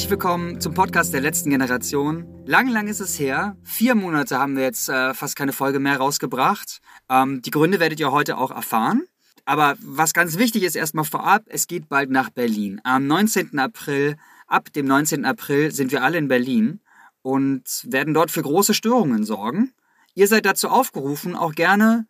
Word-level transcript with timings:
Herzlich 0.00 0.12
willkommen 0.12 0.62
zum 0.62 0.72
Podcast 0.72 1.12
der 1.12 1.20
letzten 1.20 1.50
Generation. 1.50 2.24
Lang, 2.46 2.68
lang 2.68 2.88
ist 2.88 3.00
es 3.00 3.18
her. 3.18 3.58
Vier 3.62 3.94
Monate 3.94 4.38
haben 4.38 4.56
wir 4.56 4.62
jetzt 4.62 4.88
äh, 4.88 5.12
fast 5.12 5.36
keine 5.36 5.52
Folge 5.52 5.78
mehr 5.78 5.98
rausgebracht. 5.98 6.80
Ähm, 7.10 7.42
die 7.42 7.50
Gründe 7.50 7.80
werdet 7.80 8.00
ihr 8.00 8.10
heute 8.10 8.38
auch 8.38 8.50
erfahren. 8.50 9.04
Aber 9.44 9.76
was 9.82 10.14
ganz 10.14 10.38
wichtig 10.38 10.62
ist 10.62 10.74
erstmal 10.74 11.04
vorab, 11.04 11.42
es 11.48 11.66
geht 11.66 11.90
bald 11.90 12.08
nach 12.08 12.30
Berlin. 12.30 12.80
Am 12.82 13.06
19. 13.06 13.58
April, 13.58 14.16
ab 14.46 14.72
dem 14.72 14.86
19. 14.86 15.26
April 15.26 15.70
sind 15.70 15.92
wir 15.92 16.02
alle 16.02 16.16
in 16.16 16.28
Berlin 16.28 16.80
und 17.20 17.64
werden 17.84 18.14
dort 18.14 18.30
für 18.30 18.40
große 18.40 18.72
Störungen 18.72 19.24
sorgen. 19.24 19.74
Ihr 20.14 20.28
seid 20.28 20.46
dazu 20.46 20.70
aufgerufen, 20.70 21.36
auch 21.36 21.52
gerne 21.52 22.06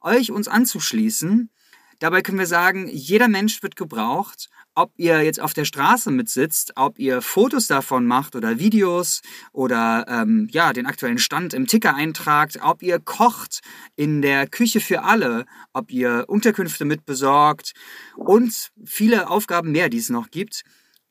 euch 0.00 0.30
uns 0.30 0.46
anzuschließen. 0.46 1.50
Dabei 1.98 2.22
können 2.22 2.38
wir 2.38 2.46
sagen, 2.46 2.88
jeder 2.88 3.26
Mensch 3.26 3.64
wird 3.64 3.74
gebraucht 3.74 4.48
ob 4.74 4.92
ihr 4.96 5.22
jetzt 5.22 5.40
auf 5.40 5.52
der 5.52 5.64
Straße 5.64 6.10
mitsitzt, 6.10 6.72
ob 6.76 6.98
ihr 6.98 7.22
Fotos 7.22 7.66
davon 7.66 8.06
macht 8.06 8.36
oder 8.36 8.58
Videos 8.58 9.20
oder 9.52 10.06
ähm, 10.08 10.48
ja 10.50 10.72
den 10.72 10.86
aktuellen 10.86 11.18
Stand 11.18 11.54
im 11.54 11.66
Ticker 11.66 11.94
eintragt, 11.94 12.58
ob 12.62 12.82
ihr 12.82 12.98
kocht 12.98 13.60
in 13.96 14.22
der 14.22 14.46
Küche 14.46 14.80
für 14.80 15.02
alle, 15.02 15.44
ob 15.72 15.90
ihr 15.90 16.24
Unterkünfte 16.28 16.84
mitbesorgt 16.84 17.72
und 18.16 18.70
viele 18.84 19.28
Aufgaben 19.28 19.72
mehr, 19.72 19.88
die 19.88 19.98
es 19.98 20.08
noch 20.08 20.30
gibt. 20.30 20.62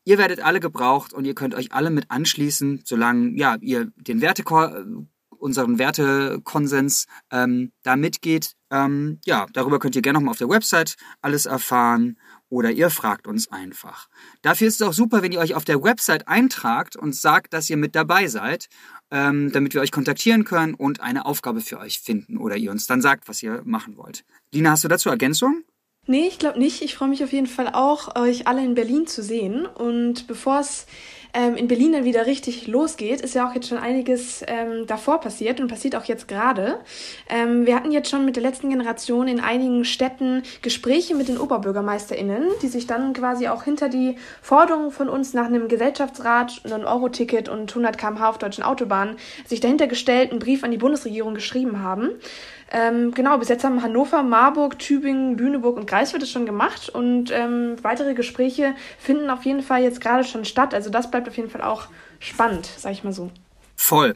Ihr 0.03 0.17
werdet 0.17 0.39
alle 0.39 0.59
gebraucht 0.59 1.13
und 1.13 1.25
ihr 1.25 1.35
könnt 1.35 1.53
euch 1.53 1.73
alle 1.73 1.91
mit 1.91 2.09
anschließen, 2.09 2.81
solange 2.85 3.37
ja 3.37 3.57
ihr 3.61 3.91
den 3.95 4.21
Werte 4.21 4.43
unseren 5.29 5.79
Wertekonsens 5.79 7.07
ähm, 7.31 7.71
da 7.83 7.95
mitgeht. 7.95 8.53
Ähm, 8.71 9.19
ja, 9.25 9.47
darüber 9.53 9.79
könnt 9.79 9.95
ihr 9.95 10.01
gerne 10.01 10.19
nochmal 10.19 10.31
auf 10.31 10.37
der 10.37 10.49
Website 10.49 10.95
alles 11.21 11.45
erfahren 11.45 12.17
oder 12.51 12.69
ihr 12.69 12.91
fragt 12.91 13.25
uns 13.25 13.51
einfach. 13.51 14.09
Dafür 14.43 14.67
ist 14.67 14.81
es 14.81 14.87
auch 14.87 14.93
super, 14.93 15.23
wenn 15.23 15.31
ihr 15.31 15.39
euch 15.39 15.55
auf 15.55 15.65
der 15.65 15.81
Website 15.81 16.27
eintragt 16.27 16.95
und 16.95 17.15
sagt, 17.15 17.53
dass 17.53 17.69
ihr 17.69 17.77
mit 17.77 17.95
dabei 17.95 18.27
seid, 18.27 18.67
ähm, 19.09 19.51
damit 19.51 19.73
wir 19.73 19.81
euch 19.81 19.91
kontaktieren 19.91 20.43
können 20.43 20.75
und 20.75 20.99
eine 20.99 21.25
Aufgabe 21.25 21.61
für 21.61 21.79
euch 21.79 21.99
finden 21.99 22.37
oder 22.37 22.57
ihr 22.57 22.69
uns 22.69 22.85
dann 22.85 23.01
sagt, 23.01 23.27
was 23.27 23.41
ihr 23.41 23.61
machen 23.65 23.97
wollt. 23.97 24.23
Lina, 24.51 24.71
hast 24.71 24.83
du 24.83 24.89
dazu 24.89 25.09
Ergänzung? 25.09 25.63
Nee, 26.07 26.27
ich 26.27 26.39
glaube 26.39 26.59
nicht. 26.59 26.81
Ich 26.81 26.95
freue 26.95 27.09
mich 27.09 27.23
auf 27.23 27.31
jeden 27.31 27.47
Fall 27.47 27.69
auch, 27.69 28.15
euch 28.15 28.47
alle 28.47 28.63
in 28.65 28.73
Berlin 28.73 29.07
zu 29.07 29.21
sehen. 29.21 29.65
Und 29.65 30.27
bevor 30.27 30.59
es 30.59 30.87
ähm, 31.33 31.55
in 31.55 31.67
Berlin 31.67 31.93
dann 31.93 32.03
wieder 32.03 32.25
richtig 32.25 32.67
losgeht, 32.67 33.21
ist 33.21 33.35
ja 33.35 33.47
auch 33.47 33.55
jetzt 33.55 33.67
schon 33.69 33.77
einiges 33.77 34.43
ähm, 34.47 34.85
davor 34.87 35.19
passiert 35.19 35.59
und 35.59 35.67
passiert 35.67 35.95
auch 35.95 36.05
jetzt 36.05 36.27
gerade. 36.27 36.79
Ähm, 37.29 37.65
wir 37.65 37.75
hatten 37.75 37.91
jetzt 37.91 38.09
schon 38.09 38.25
mit 38.25 38.35
der 38.35 38.43
letzten 38.43 38.69
Generation 38.69 39.27
in 39.27 39.39
einigen 39.39 39.85
Städten 39.85 40.43
Gespräche 40.61 41.15
mit 41.15 41.27
den 41.27 41.37
OberbürgermeisterInnen, 41.37 42.43
die 42.61 42.67
sich 42.67 42.87
dann 42.87 43.13
quasi 43.13 43.47
auch 43.47 43.63
hinter 43.63 43.89
die 43.89 44.15
Forderungen 44.41 44.91
von 44.91 45.09
uns 45.09 45.33
nach 45.33 45.45
einem 45.45 45.67
Gesellschaftsrat, 45.67 46.61
einem 46.65 46.85
Euro-Ticket 46.85 47.49
und 47.49 47.69
100 47.69 47.97
km/h 47.97 48.29
auf 48.29 48.37
deutschen 48.37 48.63
Autobahnen 48.63 49.15
sich 49.45 49.59
dahinter 49.59 49.87
gestellt 49.87 50.31
einen 50.31 50.39
Brief 50.39 50.63
an 50.63 50.71
die 50.71 50.77
Bundesregierung 50.77 51.33
geschrieben 51.33 51.81
haben. 51.81 52.11
Ähm, 52.73 53.11
genau, 53.13 53.37
bis 53.37 53.49
jetzt 53.49 53.65
haben 53.65 53.83
Hannover, 53.83 54.23
Marburg, 54.23 54.79
Tübingen, 54.79 55.37
Lüneburg 55.37 55.75
und 55.75 55.87
Greifswald 55.87 56.23
es 56.23 56.31
schon 56.31 56.45
gemacht 56.45 56.87
und 56.87 57.29
ähm, 57.29 57.75
weitere 57.81 58.13
Gespräche 58.13 58.75
finden 58.97 59.29
auf 59.29 59.43
jeden 59.43 59.61
Fall 59.61 59.83
jetzt 59.83 59.99
gerade 59.99 60.23
schon 60.23 60.45
statt. 60.45 60.73
Also 60.73 60.89
das 60.89 61.11
bleibt 61.11 61.20
auf 61.27 61.37
jeden 61.37 61.49
Fall 61.49 61.61
auch 61.61 61.87
spannend, 62.19 62.65
sag 62.77 62.91
ich 62.91 63.03
mal 63.03 63.13
so. 63.13 63.31
Voll. 63.75 64.15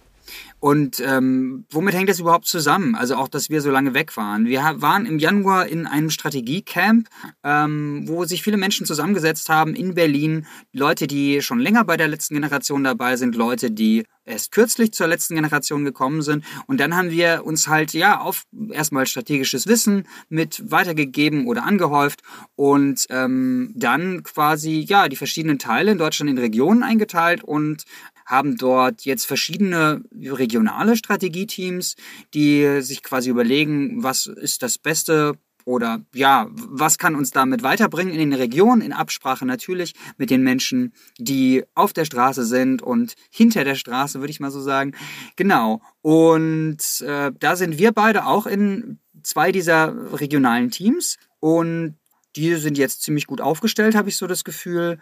Und 0.59 0.99
ähm, 0.99 1.65
womit 1.71 1.93
hängt 1.93 2.09
das 2.09 2.19
überhaupt 2.19 2.47
zusammen? 2.47 2.95
Also 2.95 3.15
auch, 3.15 3.27
dass 3.27 3.49
wir 3.49 3.61
so 3.61 3.71
lange 3.71 3.93
weg 3.93 4.17
waren. 4.17 4.45
Wir 4.45 4.61
waren 4.77 5.05
im 5.05 5.19
Januar 5.19 5.67
in 5.67 5.85
einem 5.85 6.09
Strategiecamp, 6.09 7.07
ähm, 7.43 8.03
wo 8.07 8.25
sich 8.25 8.41
viele 8.43 8.57
Menschen 8.57 8.85
zusammengesetzt 8.85 9.49
haben 9.49 9.75
in 9.75 9.93
Berlin. 9.93 10.47
Leute, 10.73 11.07
die 11.07 11.41
schon 11.41 11.59
länger 11.59 11.83
bei 11.83 11.97
der 11.97 12.07
letzten 12.07 12.35
Generation 12.35 12.83
dabei 12.83 13.15
sind, 13.15 13.35
Leute, 13.35 13.71
die 13.71 14.05
erst 14.25 14.51
kürzlich 14.51 14.91
zur 14.91 15.07
letzten 15.07 15.35
Generation 15.35 15.85
gekommen 15.85 16.21
sind. 16.21 16.43
Und 16.67 16.79
dann 16.79 16.95
haben 16.95 17.11
wir 17.11 17.45
uns 17.45 17.67
halt 17.67 17.93
ja 17.93 18.19
auf 18.19 18.43
erstmal 18.71 19.05
strategisches 19.05 19.67
Wissen 19.67 20.07
mit 20.29 20.71
weitergegeben 20.71 21.47
oder 21.47 21.63
angehäuft 21.63 22.21
und 22.55 23.05
ähm, 23.09 23.71
dann 23.75 24.23
quasi 24.23 24.83
ja 24.87 25.07
die 25.07 25.15
verschiedenen 25.15 25.59
Teile 25.59 25.91
in 25.91 25.97
Deutschland 25.97 26.31
in 26.31 26.37
Regionen 26.37 26.83
eingeteilt 26.83 27.43
und 27.43 27.83
haben 28.25 28.57
dort 28.57 29.05
jetzt 29.05 29.25
verschiedene 29.25 30.03
regionale 30.11 30.95
Strategieteams, 30.95 31.95
die 32.33 32.81
sich 32.81 33.03
quasi 33.03 33.29
überlegen, 33.29 34.03
was 34.03 34.25
ist 34.25 34.63
das 34.63 34.77
Beste 34.77 35.37
oder 35.65 36.01
ja, 36.13 36.47
was 36.51 36.99
kann 36.99 37.15
uns 37.15 37.31
damit 37.31 37.63
weiterbringen 37.63 38.13
in 38.13 38.19
den 38.19 38.33
Regionen, 38.33 38.81
in 38.81 38.93
Absprache 38.93 39.45
natürlich 39.45 39.93
mit 40.17 40.29
den 40.29 40.43
Menschen, 40.43 40.93
die 41.17 41.63
auf 41.73 41.91
der 41.91 42.05
Straße 42.05 42.45
sind 42.45 42.83
und 42.83 43.15
hinter 43.31 43.63
der 43.63 43.75
Straße, 43.75 44.19
würde 44.19 44.29
ich 44.29 44.39
mal 44.39 44.51
so 44.51 44.61
sagen. 44.61 44.93
Genau. 45.35 45.81
Und 46.01 47.01
äh, 47.01 47.31
da 47.37 47.55
sind 47.55 47.79
wir 47.79 47.91
beide 47.91 48.27
auch 48.27 48.45
in 48.45 48.99
zwei 49.23 49.51
dieser 49.51 50.13
regionalen 50.13 50.69
Teams 50.69 51.17
und 51.39 51.97
die 52.35 52.55
sind 52.55 52.77
jetzt 52.77 53.01
ziemlich 53.01 53.25
gut 53.25 53.41
aufgestellt, 53.41 53.95
habe 53.95 54.09
ich 54.09 54.17
so 54.17 54.27
das 54.27 54.43
Gefühl. 54.43 54.99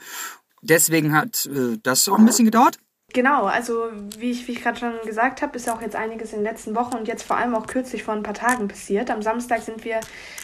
Deswegen 0.61 1.13
hat 1.13 1.45
äh, 1.45 1.77
das 1.83 2.07
auch 2.07 2.17
ein 2.17 2.25
bisschen 2.25 2.45
gedauert. 2.45 2.77
Genau, 3.13 3.45
also 3.45 3.91
wie 4.17 4.31
ich, 4.31 4.47
wie 4.47 4.53
ich 4.53 4.63
gerade 4.63 4.79
schon 4.79 4.93
gesagt 5.05 5.43
habe, 5.43 5.55
ist 5.55 5.67
ja 5.67 5.75
auch 5.75 5.81
jetzt 5.83 5.95
einiges 5.95 6.33
in 6.33 6.39
den 6.39 6.45
letzten 6.45 6.75
Wochen 6.75 6.95
und 6.95 7.07
jetzt 7.07 7.21
vor 7.21 7.37
allem 7.37 7.53
auch 7.53 7.67
kürzlich 7.67 8.03
vor 8.03 8.15
ein 8.15 8.23
paar 8.23 8.33
Tagen 8.33 8.67
passiert. 8.67 9.11
Am 9.11 9.21
Samstag 9.21 9.61
sind 9.61 9.85
wir 9.85 9.99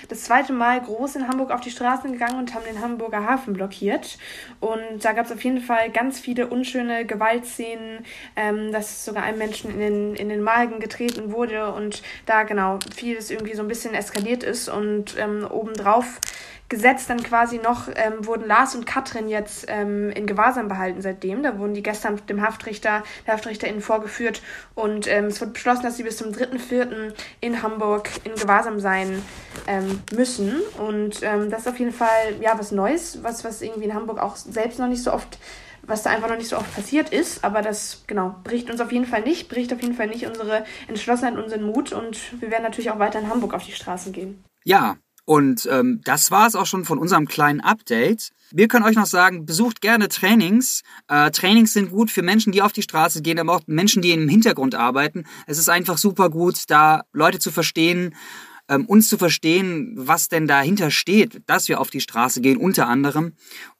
das 0.08 0.22
zweite 0.26 0.54
Mal 0.54 0.80
groß 0.80 1.16
in 1.16 1.28
Hamburg 1.28 1.50
auf 1.50 1.62
die 1.62 1.72
Straßen 1.72 2.12
gegangen 2.12 2.38
und 2.38 2.54
haben 2.54 2.64
den 2.66 2.80
Hamburger 2.80 3.26
Hafen 3.26 3.54
blockiert. 3.54 4.20
Und 4.60 5.04
da 5.04 5.14
gab 5.14 5.26
es 5.26 5.32
auf 5.32 5.44
jeden 5.44 5.62
Fall 5.62 5.90
ganz 5.90 6.20
viele 6.20 6.46
unschöne 6.46 7.08
Gewaltszenen, 7.08 8.06
ähm, 8.36 8.72
dass 8.72 9.04
sogar 9.04 9.24
einem 9.24 9.40
Menschen 9.40 9.72
in 9.72 9.80
den, 9.80 10.16
in 10.16 10.30
den 10.30 10.44
Magen 10.44 10.80
getreten 10.80 11.32
wurde 11.32 11.74
und 11.74 12.04
da 12.28 12.44
genau 12.44 12.78
vieles 12.96 13.32
irgendwie 13.32 13.56
so 13.56 13.64
ein 13.64 13.68
bisschen 13.68 13.96
eskaliert 13.96 14.44
ist 14.44 14.70
und 14.70 15.18
ähm, 15.18 15.48
obendrauf 15.50 16.20
Gesetz 16.70 17.08
dann 17.08 17.24
quasi 17.24 17.58
noch, 17.58 17.88
ähm, 17.96 18.28
wurden 18.28 18.46
Lars 18.46 18.76
und 18.76 18.86
Katrin 18.86 19.28
jetzt 19.28 19.66
ähm, 19.68 20.12
in 20.12 20.28
Gewahrsam 20.28 20.68
behalten 20.68 21.02
seitdem. 21.02 21.42
Da 21.42 21.58
wurden 21.58 21.74
die 21.74 21.82
gestern 21.82 22.24
dem 22.28 22.42
Haftrichter, 22.60 23.04
der 23.26 23.34
HaftrichterInnen 23.34 23.82
vorgeführt 23.82 24.42
und 24.76 25.08
ähm, 25.08 25.26
es 25.26 25.40
wurde 25.40 25.52
beschlossen, 25.52 25.84
dass 25.84 25.98
sie 25.98 26.04
bis 26.04 26.18
zum 26.18 26.32
3.4. 26.32 27.14
in 27.40 27.64
Hamburg 27.64 28.10
in 28.26 28.36
Gewahrsam 28.36 28.80
sein 28.80 29.22
ähm, 29.68 30.02
müssen. 30.12 30.62
Und 30.78 31.24
ähm, 31.24 31.50
das 31.50 31.62
ist 31.62 31.68
auf 31.68 31.80
jeden 31.80 31.94
Fall 31.94 32.36
ja 32.42 32.58
was 32.60 32.72
Neues, 32.72 33.24
was, 33.24 33.44
was 33.44 33.62
irgendwie 33.62 33.86
in 33.86 33.94
Hamburg 33.94 34.20
auch 34.20 34.36
selbst 34.36 34.80
noch 34.80 34.88
nicht 34.88 35.04
so 35.04 35.14
oft 35.14 35.38
was 35.82 36.04
da 36.04 36.12
einfach 36.12 36.30
noch 36.30 36.38
nicht 36.38 36.50
so 36.50 36.58
oft 36.58 36.76
passiert 36.76 37.10
ist, 37.10 37.44
aber 37.44 37.64
das, 37.64 38.04
genau, 38.06 38.36
bricht 38.44 38.70
uns 38.70 38.80
auf 38.80 38.92
jeden 38.92 39.08
Fall 39.08 39.24
nicht, 39.24 39.50
bricht 39.50 39.74
auf 39.74 39.82
jeden 39.82 39.96
Fall 39.96 40.06
nicht 40.06 40.28
unsere 40.28 40.64
Entschlossenheit, 40.88 41.36
unseren 41.36 41.64
Mut 41.64 41.94
und 41.94 42.40
wir 42.40 42.52
werden 42.52 42.62
natürlich 42.62 42.92
auch 42.92 43.00
weiter 43.00 43.18
in 43.18 43.28
Hamburg 43.28 43.56
auf 43.56 43.66
die 43.66 43.72
Straßen 43.72 44.14
gehen. 44.14 44.44
Ja, 44.66 44.98
und 45.30 45.70
ähm, 45.72 46.02
das 46.06 46.32
war 46.32 46.48
es 46.48 46.56
auch 46.56 46.66
schon 46.66 46.86
von 46.86 46.98
unserem 46.98 47.28
kleinen 47.28 47.62
Update. 47.62 48.32
Wir 48.50 48.68
können 48.68 48.84
euch 48.84 48.96
noch 48.96 49.06
sagen, 49.06 49.46
besucht 49.46 49.80
gerne 49.80 50.10
Trainings. 50.10 50.82
Äh, 51.08 51.30
Trainings 51.30 51.74
sind 51.74 51.92
gut 51.92 52.10
für 52.10 52.24
Menschen, 52.24 52.52
die 52.52 52.64
auf 52.64 52.72
die 52.72 52.82
Straße 52.82 53.22
gehen, 53.22 53.38
aber 53.38 53.54
auch 53.54 53.62
Menschen, 53.68 54.02
die 54.02 54.10
im 54.10 54.28
Hintergrund 54.28 54.74
arbeiten. 54.74 55.26
Es 55.46 55.60
ist 55.60 55.70
einfach 55.70 56.00
super 56.00 56.32
gut, 56.32 56.64
da 56.70 57.04
Leute 57.14 57.38
zu 57.38 57.52
verstehen, 57.52 58.16
ähm, 58.70 58.88
uns 58.88 59.08
zu 59.08 59.20
verstehen, 59.20 59.94
was 59.96 60.30
denn 60.30 60.48
dahinter 60.48 60.90
steht, 60.90 61.44
dass 61.46 61.70
wir 61.70 61.80
auf 61.80 61.92
die 61.92 62.02
Straße 62.02 62.42
gehen, 62.42 62.58
unter 62.58 62.88
anderem. 62.88 63.34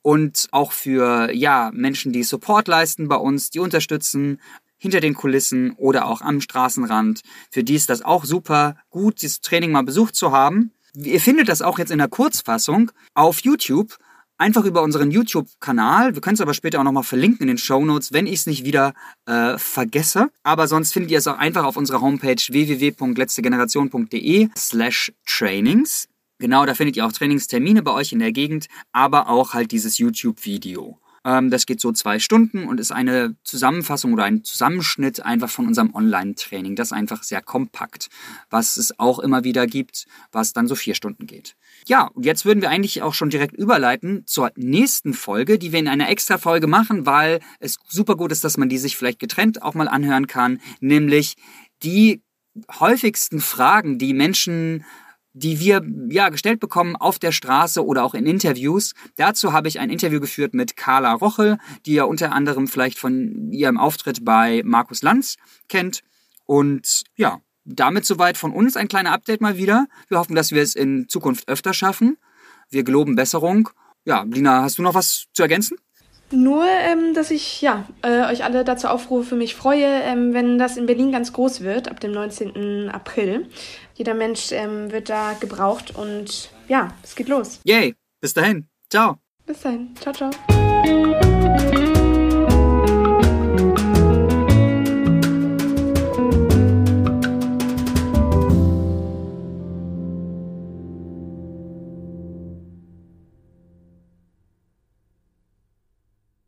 Und 0.04 0.50
auch 0.52 0.72
für 0.72 1.34
ja 1.34 1.72
Menschen, 1.74 2.14
die 2.14 2.22
Support 2.22 2.68
leisten 2.68 3.08
bei 3.08 3.16
uns, 3.16 3.50
die 3.50 3.58
unterstützen, 3.58 4.40
hinter 4.78 5.00
den 5.00 5.16
Kulissen 5.16 5.72
oder 5.72 6.06
auch 6.06 6.22
am 6.22 6.42
Straßenrand. 6.42 7.22
Für 7.50 7.64
die 7.64 7.74
ist 7.74 7.90
das 7.90 8.04
auch 8.04 8.24
super 8.24 8.78
gut, 8.92 9.24
dieses 9.24 9.42
Training 9.42 9.72
mal 9.72 9.82
besucht 9.82 10.16
zu 10.16 10.32
haben. 10.32 10.74
Ihr 10.96 11.20
findet 11.20 11.50
das 11.50 11.62
auch 11.62 11.78
jetzt 11.80 11.92
in 11.92 12.00
der 12.00 12.08
Kurzfassung 12.08 12.92
auf 13.14 13.42
YouTube. 13.42 13.98
Einfach 14.38 14.64
über 14.64 14.84
unseren 14.84 15.12
YouTube-Kanal. 15.12 16.16
Wir 16.16 16.22
können 16.22 16.36
es 16.36 16.42
aber 16.42 16.54
später 16.54 16.80
auch 16.80 16.86
nochmal 16.86 17.04
verlinken 17.04 17.42
in 17.42 17.50
den 17.50 17.58
Show 17.58 17.84
Notes, 17.84 18.14
wenn 18.14 18.26
ich 18.26 18.36
es 18.36 18.46
nicht 18.46 18.64
wieder 18.64 18.94
äh, 19.26 19.58
vergesse. 19.58 20.32
Aber 20.44 20.70
sonst 20.70 20.94
findet 20.94 21.12
ihr 21.12 21.18
es 21.18 21.28
auch 21.28 21.38
einfach 21.38 21.66
auf 21.66 21.76
unserer 21.76 22.00
Homepage 22.00 22.36
www.letztegeneration.de 22.36 24.48
slash 24.58 25.12
trainings. 25.26 26.08
Genau, 26.40 26.66
da 26.66 26.74
findet 26.74 26.96
ihr 26.96 27.06
auch 27.06 27.12
Trainingstermine 27.12 27.84
bei 27.84 27.92
euch 27.92 28.14
in 28.14 28.20
der 28.20 28.32
Gegend, 28.32 28.68
aber 28.94 29.28
auch 29.28 29.54
halt 29.54 29.74
dieses 29.74 29.98
YouTube-Video. 29.98 30.98
Ähm, 31.26 31.50
das 31.50 31.66
geht 31.66 31.82
so 31.82 31.92
zwei 31.92 32.20
Stunden 32.20 32.68
und 32.68 32.80
ist 32.80 32.92
eine 32.92 33.36
Zusammenfassung 33.44 34.14
oder 34.14 34.24
ein 34.24 34.44
Zusammenschnitt 34.44 35.24
einfach 35.26 35.50
von 35.50 35.68
unserem 35.68 35.94
Online-Training. 35.94 36.76
Das 36.76 36.92
einfach 36.92 37.24
sehr 37.24 37.42
kompakt, 37.42 38.10
was 38.50 38.78
es 38.78 39.00
auch 39.00 39.20
immer 39.20 39.44
wieder 39.44 39.68
gibt, 39.68 40.06
was 40.32 40.54
dann 40.54 40.68
so 40.68 40.76
vier 40.76 40.96
Stunden 40.96 41.28
geht. 41.28 41.56
Ja, 41.88 42.08
und 42.08 42.26
jetzt 42.26 42.46
würden 42.46 42.62
wir 42.62 42.70
eigentlich 42.70 43.02
auch 43.02 43.14
schon 43.14 43.30
direkt 43.30 43.56
überleiten 43.56 44.24
zur 44.26 44.52
nächsten 44.56 45.14
Folge, 45.14 45.60
die 45.60 45.72
wir 45.72 45.80
in 45.80 45.88
einer 45.88 46.10
extra 46.10 46.38
Folge 46.38 46.68
machen, 46.68 47.06
weil 47.06 47.40
es 47.60 47.78
super 47.88 48.16
gut 48.16 48.32
ist, 48.32 48.44
dass 48.44 48.58
man 48.58 48.70
die 48.70 48.78
sich 48.78 48.98
vielleicht 48.98 49.20
getrennt 49.20 49.62
auch 49.62 49.74
mal 49.74 49.88
anhören 49.88 50.28
kann, 50.28 50.60
nämlich 50.80 51.36
die 51.84 52.22
häufigsten 52.80 53.40
Fragen, 53.40 53.98
die 53.98 54.14
Menschen 54.14 54.86
die 55.40 55.60
wir 55.60 55.82
ja 56.10 56.30
gestellt 56.30 56.60
bekommen 56.60 56.96
auf 56.96 57.20
der 57.20 57.32
Straße 57.32 57.86
oder 57.86 58.04
auch 58.04 58.14
in 58.14 58.26
Interviews. 58.26 58.94
Dazu 59.16 59.54
habe 59.54 59.68
ich 59.68 59.80
ein 59.80 59.90
Interview 59.90 60.20
geführt 60.20 60.54
mit 60.54 60.76
Carla 60.76 61.14
Rochel, 61.14 61.58
die 61.86 61.94
ihr 61.94 62.08
unter 62.08 62.32
anderem 62.32 62.68
vielleicht 62.68 63.00
von 63.00 63.52
ihrem 63.52 63.78
Auftritt 63.78 64.26
bei 64.26 64.62
Markus 64.66 65.02
Lanz 65.02 65.38
kennt. 65.68 66.02
Und 66.46 67.04
ja, 67.16 67.40
damit 67.64 68.06
soweit 68.06 68.38
von 68.38 68.52
uns 68.52 68.76
ein 68.76 68.88
kleiner 68.88 69.12
Update 69.12 69.42
mal 69.42 69.58
wieder. 69.58 69.88
Wir 70.08 70.20
hoffen, 70.20 70.36
dass 70.36 70.52
wir 70.52 70.62
es 70.62 70.76
in 70.76 71.08
Zukunft 71.08 71.48
öfter 71.48 71.74
schaffen. 71.74 72.18
Wir 72.70 72.84
geloben 72.84 73.16
Besserung. 73.16 73.70
Ja, 74.06 74.24
Lina, 74.24 74.64
hast 74.64 74.78
du 74.78 74.82
noch 74.82 74.94
was 74.94 75.26
zu 75.34 75.44
ergänzen? 75.44 75.78
Nur, 76.32 76.66
ähm, 76.66 77.14
dass 77.14 77.32
ich 77.32 77.62
ja, 77.62 77.86
äh, 78.04 78.32
euch 78.32 78.44
alle 78.44 78.64
dazu 78.64 78.88
aufrufe, 78.88 79.36
mich 79.36 79.56
freue, 79.56 79.86
ähm, 80.04 80.34
wenn 80.34 80.60
das 80.60 80.78
in 80.78 80.86
Berlin 80.86 81.12
ganz 81.12 81.34
groß 81.34 81.62
wird, 81.62 81.90
ab 81.90 82.00
dem 82.00 82.12
19. 82.12 82.90
April. 82.90 83.48
Jeder 83.96 84.14
Mensch 84.14 84.52
ähm, 84.52 84.92
wird 84.92 85.10
da 85.10 85.34
gebraucht 85.40 85.96
und 85.96 86.50
ja, 86.68 86.94
es 87.04 87.16
geht 87.16 87.30
los. 87.30 87.60
Yay, 87.64 87.96
bis 88.22 88.34
dahin. 88.34 88.68
Ciao. 88.90 89.18
Bis 89.46 89.62
dahin. 89.62 89.96
Ciao, 89.96 90.14
ciao. 90.14 91.29